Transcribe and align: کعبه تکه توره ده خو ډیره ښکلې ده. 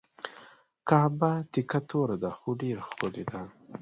کعبه 0.87 1.31
تکه 1.51 1.79
توره 1.89 2.15
ده 2.21 2.31
خو 2.37 2.49
ډیره 2.61 2.83
ښکلې 2.89 3.23
ده. 3.29 3.39